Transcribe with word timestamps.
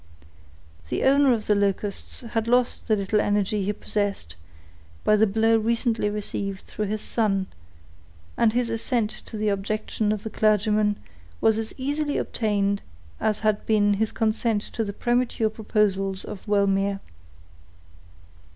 The 0.89 1.03
owner 1.03 1.31
of 1.31 1.45
the 1.45 1.53
Locusts 1.53 2.21
had 2.21 2.47
lost 2.47 2.87
the 2.87 2.95
little 2.95 3.21
energy 3.21 3.63
he 3.63 3.71
possessed, 3.71 4.35
by 5.03 5.15
the 5.15 5.27
blow 5.27 5.59
recently 5.59 6.09
received 6.09 6.61
through 6.61 6.87
his 6.87 7.03
son, 7.03 7.45
and 8.35 8.51
his 8.51 8.71
assent 8.71 9.11
to 9.11 9.37
the 9.37 9.49
objection 9.49 10.11
of 10.11 10.23
the 10.23 10.31
clergyman 10.31 10.95
was 11.39 11.59
as 11.59 11.79
easily 11.79 12.17
obtained 12.17 12.81
as 13.19 13.41
had 13.41 13.63
been 13.67 13.93
his 13.93 14.11
consent 14.11 14.63
to 14.73 14.83
the 14.83 14.91
premature 14.91 15.51
proposals 15.51 16.25
of 16.25 16.47
Wellmere. 16.47 16.99